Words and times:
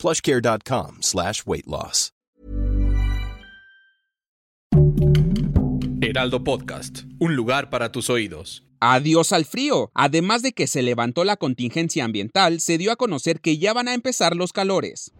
plushcare.com 0.00 1.02
slash 1.02 1.42
weight 1.46 1.66
loss. 1.66 2.12
Heraldo 6.02 6.42
Podcast, 6.42 7.02
un 7.18 7.36
lugar 7.36 7.70
para 7.70 7.92
tus 7.92 8.10
oídos. 8.10 8.64
Adiós 8.80 9.32
al 9.32 9.44
frío. 9.44 9.90
Además 9.94 10.42
de 10.42 10.52
que 10.52 10.66
se 10.66 10.82
levantó 10.82 11.24
la 11.24 11.36
contingencia 11.36 12.04
ambiental, 12.04 12.60
se 12.60 12.78
dio 12.78 12.90
a 12.90 12.96
conocer 12.96 13.40
que 13.40 13.58
ya 13.58 13.72
van 13.74 13.88
a 13.88 13.94
empezar 13.94 14.34
los 14.34 14.52
calores. 14.52 15.12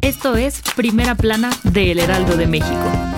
Esto 0.00 0.36
es 0.36 0.60
Primera 0.76 1.14
Plana 1.14 1.50
de 1.62 1.92
El 1.92 2.00
Heraldo 2.00 2.36
de 2.36 2.46
México. 2.46 3.17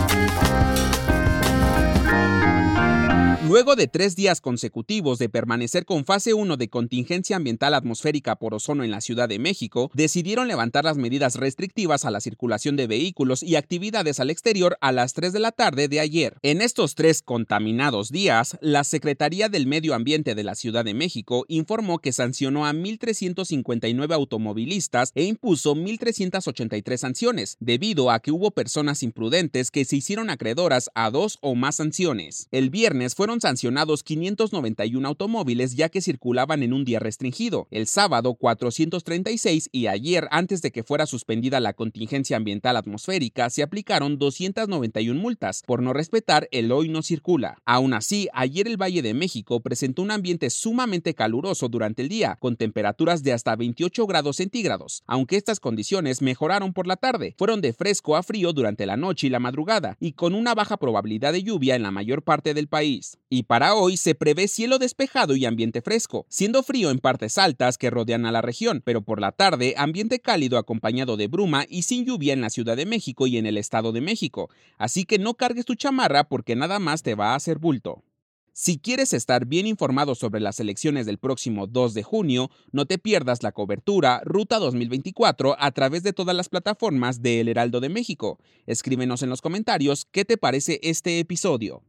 Luego 3.51 3.75
de 3.75 3.89
tres 3.89 4.15
días 4.15 4.41
consecutivos 4.41 5.19
de 5.19 5.29
permanecer 5.29 5.85
con 5.85 6.05
fase 6.05 6.35
1 6.35 6.57
de 6.57 6.69
contingencia 6.69 7.35
ambiental 7.35 7.75
atmosférica 7.75 8.37
por 8.37 8.55
ozono 8.55 8.85
en 8.85 8.93
la 8.93 9.01
Ciudad 9.01 9.29
de 9.29 9.41
México, 9.41 9.91
decidieron 9.93 10.47
levantar 10.47 10.85
las 10.85 10.97
medidas 10.97 11.35
restrictivas 11.35 12.05
a 12.05 12.13
la 12.13 12.21
circulación 12.21 12.77
de 12.77 12.87
vehículos 12.87 13.43
y 13.43 13.57
actividades 13.57 14.21
al 14.21 14.31
exterior 14.31 14.79
a 14.81 14.93
las 14.93 15.15
3 15.15 15.33
de 15.33 15.41
la 15.41 15.51
tarde 15.51 15.89
de 15.89 15.99
ayer. 15.99 16.39
En 16.43 16.63
estos 16.63 16.95
tres 16.95 17.23
contaminados 17.23 18.11
días, 18.13 18.57
la 18.61 18.85
Secretaría 18.85 19.49
del 19.49 19.67
Medio 19.67 19.95
Ambiente 19.95 20.37
de 20.37 20.45
la 20.45 20.55
Ciudad 20.55 20.85
de 20.85 20.95
México 20.95 21.45
informó 21.49 21.99
que 21.99 22.13
sancionó 22.13 22.67
a 22.67 22.73
1.359 22.73 24.15
automovilistas 24.15 25.11
e 25.17 25.25
impuso 25.25 25.75
1.383 25.75 26.97
sanciones, 26.97 27.57
debido 27.59 28.13
a 28.13 28.21
que 28.21 28.31
hubo 28.31 28.53
personas 28.53 29.03
imprudentes 29.03 29.73
que 29.73 29.85
se 29.85 29.97
hicieron 29.97 30.31
acreedoras 30.31 30.89
a 30.95 31.11
dos 31.11 31.39
o 31.41 31.57
más 31.57 31.75
sanciones. 31.75 32.47
El 32.53 32.71
viernes 32.71 33.17
fueron 33.17 33.40
sancionados 33.41 34.03
591 34.03 35.07
automóviles 35.07 35.77
ya 35.77 35.89
que 35.89 36.01
circulaban 36.01 36.63
en 36.63 36.73
un 36.73 36.85
día 36.85 36.99
restringido, 36.99 37.69
el 37.71 37.87
sábado 37.87 38.35
436 38.35 39.69
y 39.73 39.87
ayer, 39.87 40.29
antes 40.31 40.63
de 40.63 40.71
que 40.71 40.83
fuera 40.83 41.07
suspendida 41.07 41.61
la 41.61 41.73
contingencia 41.73 42.37
ambiental 42.37 42.77
atmosférica, 42.77 43.51
se 43.51 43.63
aplicaron 43.63 44.19
291 44.19 45.21
multas 45.21 45.63
por 45.67 45.83
no 45.83 45.93
respetar 45.93 46.49
el 46.53 46.73
hoy 46.73 46.89
no 46.89 47.03
circula. 47.03 47.59
Aún 47.65 47.95
así, 47.95 48.29
ayer 48.33 48.67
el 48.67 48.81
Valle 48.81 49.03
de 49.03 49.15
México 49.15 49.61
presentó 49.61 50.03
un 50.03 50.11
ambiente 50.11 50.51
sumamente 50.51 51.15
caluroso 51.15 51.69
durante 51.69 52.03
el 52.03 52.09
día, 52.09 52.37
con 52.41 52.57
temperaturas 52.57 53.23
de 53.23 53.33
hasta 53.33 53.57
28 53.57 54.07
grados 54.07 54.37
centígrados, 54.37 55.03
aunque 55.07 55.37
estas 55.37 55.61
condiciones 55.61 56.23
mejoraron 56.23 56.73
por 56.73 56.87
la 56.87 56.97
tarde, 56.97 57.35
fueron 57.39 57.61
de 57.61 57.73
fresco 57.73 58.17
a 58.17 58.23
frío 58.23 58.53
durante 58.53 58.87
la 58.87 58.97
noche 58.97 59.27
y 59.27 59.31
la 59.31 59.41
madrugada, 59.41 59.97
y 60.01 60.13
con 60.13 60.35
una 60.35 60.55
baja 60.55 60.77
probabilidad 60.77 61.33
de 61.33 61.43
lluvia 61.43 61.77
en 61.77 61.83
la 61.83 61.91
mayor 61.91 62.23
parte 62.23 62.55
del 62.55 62.69
país. 62.69 63.19
Y 63.33 63.45
para 63.45 63.77
hoy 63.77 63.97
se 63.97 64.17
prevé 64.17 64.49
cielo 64.49 64.81
despejado 64.81 65.37
y 65.37 65.45
ambiente 65.45 65.83
fresco, 65.83 66.27
siendo 66.29 66.65
frío 66.65 66.91
en 66.91 66.99
partes 66.99 67.39
altas 67.39 67.79
que 67.79 67.89
rodean 67.89 68.27
a 68.27 68.33
la 68.33 68.43
región, 68.43 68.83
pero 68.85 69.03
por 69.03 69.21
la 69.21 69.31
tarde 69.31 69.75
ambiente 69.77 70.19
cálido 70.19 70.59
acompañado 70.59 71.17
de 71.17 71.29
bruma 71.29 71.65
y 71.69 71.83
sin 71.83 72.05
lluvia 72.05 72.33
en 72.33 72.41
la 72.41 72.51
Ciudad 72.51 72.77
de 72.77 72.87
México 72.87 73.29
y 73.29 73.37
en 73.37 73.47
el 73.47 73.57
Estado 73.57 73.93
de 73.93 74.01
México. 74.01 74.51
Así 74.79 75.05
que 75.05 75.21
no 75.21 75.35
cargues 75.35 75.65
tu 75.65 75.77
chamarra 75.77 76.25
porque 76.25 76.57
nada 76.57 76.81
más 76.81 77.05
te 77.05 77.15
va 77.15 77.31
a 77.31 77.35
hacer 77.37 77.61
bulto. 77.61 78.03
Si 78.53 78.81
quieres 78.81 79.13
estar 79.13 79.47
bien 79.47 79.65
informado 79.69 80.17
sobre 80.17 80.41
las 80.41 80.59
elecciones 80.59 81.07
del 81.07 81.19
próximo 81.19 81.69
2 81.69 81.95
de 81.95 82.03
junio, 82.03 82.51
no 82.73 82.87
te 82.87 82.99
pierdas 82.99 83.45
la 83.45 83.53
cobertura 83.53 84.23
Ruta 84.25 84.59
2024 84.59 85.55
a 85.57 85.71
través 85.71 86.03
de 86.03 86.13
todas 86.13 86.35
las 86.35 86.49
plataformas 86.49 87.23
de 87.23 87.39
El 87.39 87.49
Heraldo 87.49 87.79
de 87.79 87.91
México. 87.91 88.41
Escríbenos 88.67 89.23
en 89.23 89.31
los 89.31 89.41
comentarios 89.41 90.05
qué 90.11 90.25
te 90.25 90.37
parece 90.37 90.81
este 90.83 91.21
episodio. 91.21 91.85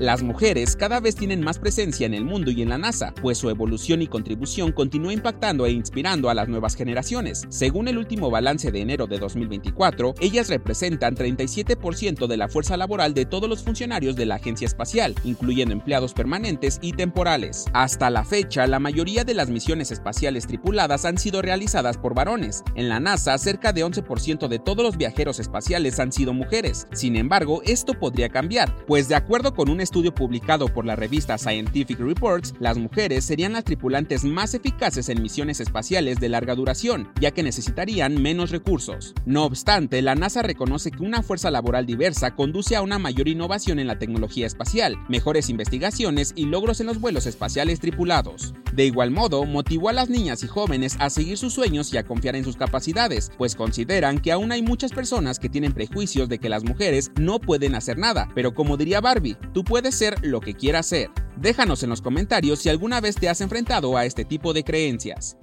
Las 0.00 0.22
mujeres 0.22 0.76
cada 0.76 0.98
vez 0.98 1.14
tienen 1.14 1.42
más 1.42 1.58
presencia 1.58 2.06
en 2.06 2.14
el 2.14 2.24
mundo 2.24 2.50
y 2.50 2.62
en 2.62 2.70
la 2.70 2.78
NASA, 2.78 3.12
pues 3.20 3.36
su 3.36 3.50
evolución 3.50 4.00
y 4.00 4.06
contribución 4.06 4.72
continúa 4.72 5.12
impactando 5.12 5.66
e 5.66 5.72
inspirando 5.72 6.30
a 6.30 6.34
las 6.34 6.48
nuevas 6.48 6.74
generaciones. 6.74 7.44
Según 7.50 7.86
el 7.86 7.98
último 7.98 8.30
balance 8.30 8.72
de 8.72 8.80
enero 8.80 9.06
de 9.06 9.18
2024, 9.18 10.14
ellas 10.22 10.48
representan 10.48 11.14
37% 11.14 12.26
de 12.28 12.36
la 12.38 12.48
fuerza 12.48 12.78
laboral 12.78 13.12
de 13.12 13.26
todos 13.26 13.46
los 13.46 13.62
funcionarios 13.62 14.16
de 14.16 14.24
la 14.24 14.36
agencia 14.36 14.66
espacial, 14.66 15.14
incluyendo 15.22 15.74
empleados 15.74 16.14
permanentes 16.14 16.78
y 16.80 16.94
temporales. 16.94 17.66
Hasta 17.74 18.08
la 18.08 18.24
fecha, 18.24 18.66
la 18.66 18.78
mayoría 18.78 19.24
de 19.24 19.34
las 19.34 19.50
misiones 19.50 19.90
espaciales 19.90 20.46
tripuladas 20.46 21.04
han 21.04 21.18
sido 21.18 21.42
realizadas 21.42 21.98
por 21.98 22.14
varones. 22.14 22.64
En 22.74 22.88
la 22.88 23.00
NASA, 23.00 23.36
cerca 23.36 23.74
de 23.74 23.84
11% 23.84 24.48
de 24.48 24.58
todos 24.60 24.82
los 24.82 24.96
viajeros 24.96 25.38
espaciales 25.40 26.00
han 26.00 26.10
sido 26.10 26.32
mujeres. 26.32 26.86
Sin 26.94 27.16
embargo, 27.16 27.60
esto 27.66 27.92
podría 27.92 28.30
cambiar, 28.30 28.74
pues 28.86 29.06
de 29.06 29.14
acuerdo 29.14 29.52
con 29.52 29.68
un 29.68 29.89
estudio 29.90 30.14
publicado 30.14 30.68
por 30.68 30.84
la 30.84 30.94
revista 30.94 31.36
Scientific 31.36 31.98
Reports, 31.98 32.54
las 32.60 32.78
mujeres 32.78 33.24
serían 33.24 33.54
las 33.54 33.64
tripulantes 33.64 34.22
más 34.22 34.54
eficaces 34.54 35.08
en 35.08 35.20
misiones 35.20 35.58
espaciales 35.58 36.20
de 36.20 36.28
larga 36.28 36.54
duración, 36.54 37.10
ya 37.20 37.32
que 37.32 37.42
necesitarían 37.42 38.22
menos 38.22 38.52
recursos. 38.52 39.14
No 39.26 39.44
obstante, 39.44 40.00
la 40.00 40.14
NASA 40.14 40.42
reconoce 40.42 40.92
que 40.92 41.02
una 41.02 41.24
fuerza 41.24 41.50
laboral 41.50 41.86
diversa 41.86 42.36
conduce 42.36 42.76
a 42.76 42.82
una 42.82 43.00
mayor 43.00 43.26
innovación 43.26 43.80
en 43.80 43.88
la 43.88 43.98
tecnología 43.98 44.46
espacial, 44.46 44.96
mejores 45.08 45.50
investigaciones 45.50 46.34
y 46.36 46.44
logros 46.44 46.80
en 46.80 46.86
los 46.86 47.00
vuelos 47.00 47.26
espaciales 47.26 47.80
tripulados. 47.80 48.54
De 48.72 48.86
igual 48.86 49.10
modo, 49.10 49.44
motivó 49.44 49.88
a 49.88 49.92
las 49.92 50.08
niñas 50.08 50.44
y 50.44 50.46
jóvenes 50.46 50.94
a 51.00 51.10
seguir 51.10 51.36
sus 51.36 51.52
sueños 51.52 51.92
y 51.92 51.96
a 51.96 52.04
confiar 52.04 52.36
en 52.36 52.44
sus 52.44 52.56
capacidades, 52.56 53.32
pues 53.36 53.56
consideran 53.56 54.20
que 54.20 54.30
aún 54.30 54.52
hay 54.52 54.62
muchas 54.62 54.92
personas 54.92 55.40
que 55.40 55.48
tienen 55.48 55.72
prejuicios 55.72 56.28
de 56.28 56.38
que 56.38 56.48
las 56.48 56.62
mujeres 56.62 57.10
no 57.18 57.40
pueden 57.40 57.74
hacer 57.74 57.98
nada, 57.98 58.28
pero 58.36 58.54
como 58.54 58.76
diría 58.76 59.00
Barbie, 59.00 59.36
tú 59.52 59.64
puedes 59.64 59.79
puede 59.80 59.92
ser 59.92 60.22
lo 60.22 60.42
que 60.42 60.52
quieras 60.52 60.88
ser. 60.88 61.08
Déjanos 61.36 61.82
en 61.82 61.88
los 61.88 62.02
comentarios 62.02 62.58
si 62.58 62.68
alguna 62.68 63.00
vez 63.00 63.14
te 63.14 63.30
has 63.30 63.40
enfrentado 63.40 63.96
a 63.96 64.04
este 64.04 64.26
tipo 64.26 64.52
de 64.52 64.62
creencias. 64.62 65.38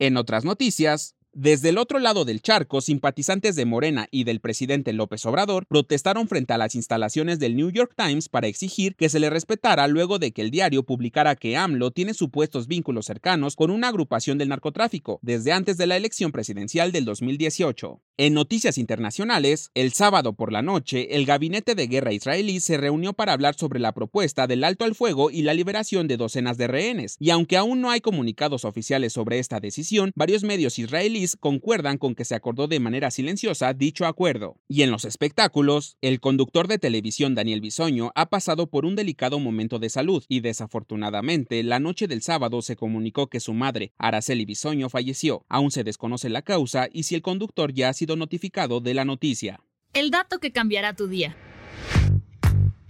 En 0.00 0.16
otras 0.16 0.44
noticias, 0.44 1.14
desde 1.32 1.68
el 1.68 1.78
otro 1.78 2.00
lado 2.00 2.24
del 2.24 2.42
charco, 2.42 2.80
simpatizantes 2.80 3.54
de 3.54 3.64
Morena 3.64 4.08
y 4.10 4.24
del 4.24 4.40
presidente 4.40 4.92
López 4.92 5.24
Obrador 5.26 5.64
protestaron 5.66 6.26
frente 6.26 6.54
a 6.54 6.58
las 6.58 6.74
instalaciones 6.74 7.38
del 7.38 7.54
New 7.54 7.70
York 7.70 7.94
Times 7.96 8.28
para 8.28 8.48
exigir 8.48 8.96
que 8.96 9.08
se 9.08 9.20
le 9.20 9.30
respetara 9.30 9.86
luego 9.86 10.18
de 10.18 10.32
que 10.32 10.42
el 10.42 10.50
diario 10.50 10.82
publicara 10.82 11.36
que 11.36 11.56
AMLO 11.56 11.92
tiene 11.92 12.14
supuestos 12.14 12.66
vínculos 12.66 13.06
cercanos 13.06 13.54
con 13.54 13.70
una 13.70 13.88
agrupación 13.88 14.38
del 14.38 14.48
narcotráfico 14.48 15.20
desde 15.22 15.52
antes 15.52 15.76
de 15.76 15.86
la 15.86 15.96
elección 15.96 16.32
presidencial 16.32 16.90
del 16.90 17.04
2018. 17.04 18.00
En 18.16 18.34
noticias 18.34 18.76
internacionales, 18.76 19.70
el 19.74 19.92
sábado 19.92 20.32
por 20.32 20.52
la 20.52 20.62
noche, 20.62 21.14
el 21.14 21.26
gabinete 21.26 21.76
de 21.76 21.86
guerra 21.86 22.12
israelí 22.12 22.58
se 22.58 22.76
reunió 22.76 23.12
para 23.12 23.32
hablar 23.32 23.54
sobre 23.54 23.78
la 23.78 23.92
propuesta 23.92 24.48
del 24.48 24.64
alto 24.64 24.84
al 24.84 24.96
fuego 24.96 25.30
y 25.30 25.42
la 25.42 25.54
liberación 25.54 26.08
de 26.08 26.16
docenas 26.16 26.58
de 26.58 26.66
rehenes, 26.66 27.16
y 27.20 27.30
aunque 27.30 27.56
aún 27.56 27.80
no 27.80 27.90
hay 27.90 28.00
comunicados 28.00 28.64
oficiales 28.64 29.12
sobre 29.12 29.38
esta 29.38 29.60
decisión, 29.60 30.10
varios 30.16 30.42
medios 30.42 30.78
israelíes 30.78 31.29
concuerdan 31.36 31.98
con 31.98 32.14
que 32.14 32.24
se 32.24 32.34
acordó 32.34 32.66
de 32.68 32.80
manera 32.80 33.10
silenciosa 33.10 33.72
dicho 33.74 34.06
acuerdo. 34.06 34.56
Y 34.68 34.82
en 34.82 34.90
los 34.90 35.04
espectáculos, 35.04 35.96
el 36.00 36.20
conductor 36.20 36.68
de 36.68 36.78
televisión 36.78 37.34
Daniel 37.34 37.60
Bisoño 37.60 38.12
ha 38.14 38.30
pasado 38.30 38.68
por 38.68 38.84
un 38.84 38.96
delicado 38.96 39.38
momento 39.38 39.78
de 39.78 39.90
salud 39.90 40.24
y 40.28 40.40
desafortunadamente 40.40 41.62
la 41.62 41.80
noche 41.80 42.08
del 42.08 42.22
sábado 42.22 42.62
se 42.62 42.76
comunicó 42.76 43.28
que 43.28 43.40
su 43.40 43.52
madre, 43.52 43.92
Araceli 43.98 44.44
Bisoño, 44.44 44.88
falleció. 44.88 45.44
Aún 45.48 45.70
se 45.70 45.84
desconoce 45.84 46.28
la 46.28 46.42
causa 46.42 46.88
y 46.92 47.04
si 47.04 47.14
el 47.14 47.22
conductor 47.22 47.72
ya 47.72 47.88
ha 47.88 47.92
sido 47.92 48.16
notificado 48.16 48.80
de 48.80 48.94
la 48.94 49.04
noticia. 49.04 49.60
El 49.92 50.10
dato 50.10 50.38
que 50.38 50.52
cambiará 50.52 50.94
tu 50.94 51.08
día. 51.08 51.36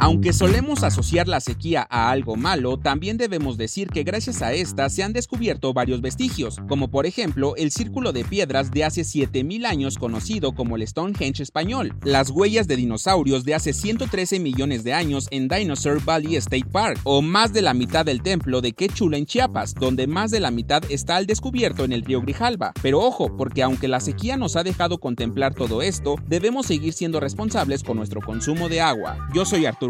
Aunque 0.02 0.32
solemos 0.32 0.82
asociar 0.82 1.28
la 1.28 1.40
sequía 1.40 1.86
a 1.90 2.10
algo 2.10 2.34
malo, 2.34 2.78
también 2.78 3.18
debemos 3.18 3.58
decir 3.58 3.88
que 3.88 4.02
gracias 4.02 4.40
a 4.40 4.54
esta 4.54 4.88
se 4.88 5.02
han 5.02 5.12
descubierto 5.12 5.74
varios 5.74 6.00
vestigios, 6.00 6.56
como 6.70 6.88
por 6.88 7.04
ejemplo 7.04 7.54
el 7.56 7.70
círculo 7.70 8.12
de 8.12 8.24
piedras 8.24 8.70
de 8.70 8.84
hace 8.84 9.04
7000 9.04 9.66
años 9.66 9.98
conocido 9.98 10.52
como 10.52 10.76
el 10.76 10.88
Stonehenge 10.88 11.42
español, 11.42 11.94
las 12.02 12.30
huellas 12.30 12.66
de 12.66 12.76
dinosaurios 12.76 13.44
de 13.44 13.54
hace 13.54 13.74
113 13.74 14.40
millones 14.40 14.84
de 14.84 14.94
años 14.94 15.28
en 15.30 15.48
Dinosaur 15.48 16.02
Valley 16.02 16.36
State 16.36 16.70
Park, 16.72 16.98
o 17.04 17.20
más 17.20 17.52
de 17.52 17.60
la 17.60 17.74
mitad 17.74 18.06
del 18.06 18.22
templo 18.22 18.62
de 18.62 18.72
Quechula 18.72 19.18
en 19.18 19.26
Chiapas, 19.26 19.74
donde 19.74 20.06
más 20.06 20.30
de 20.30 20.40
la 20.40 20.50
mitad 20.50 20.82
está 20.88 21.16
al 21.16 21.26
descubierto 21.26 21.84
en 21.84 21.92
el 21.92 22.06
río 22.06 22.22
Grijalba. 22.22 22.72
Pero 22.80 23.00
ojo, 23.00 23.36
porque 23.36 23.62
aunque 23.62 23.86
la 23.86 24.00
sequía 24.00 24.38
nos 24.38 24.56
ha 24.56 24.62
dejado 24.62 24.96
contemplar 24.96 25.54
todo 25.54 25.82
esto, 25.82 26.16
debemos 26.26 26.64
seguir 26.64 26.94
siendo 26.94 27.20
responsables 27.20 27.82
con 27.82 27.98
nuestro 27.98 28.22
consumo 28.22 28.70
de 28.70 28.80
agua. 28.80 29.18
Yo 29.34 29.44
soy 29.44 29.66
Arturo 29.66 29.89